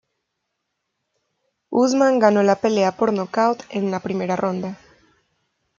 [1.69, 4.79] Usman ganó la pelea por nocaut en la primera ronda.